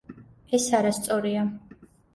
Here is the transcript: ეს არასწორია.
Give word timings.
ეს 0.59 0.65
არასწორია. 0.79 1.49